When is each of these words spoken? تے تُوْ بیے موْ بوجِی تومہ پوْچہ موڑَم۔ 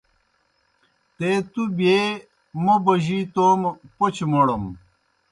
تے 1.17 1.29
تُوْ 1.51 1.63
بیے 1.77 1.97
موْ 2.63 2.75
بوجِی 2.85 3.19
تومہ 3.33 3.69
پوْچہ 3.97 4.25
موڑَم۔ 4.31 4.63